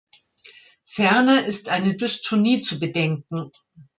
[0.83, 3.51] Ferner ist eine Dystonie zu bedenken.